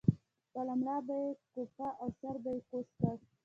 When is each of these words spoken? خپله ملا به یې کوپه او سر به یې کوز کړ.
خپله 0.47 0.73
ملا 0.79 0.97
به 1.07 1.15
یې 1.23 1.29
کوپه 1.51 1.87
او 2.01 2.07
سر 2.19 2.35
به 2.43 2.49
یې 2.55 2.61
کوز 2.69 2.87
کړ. 2.99 3.15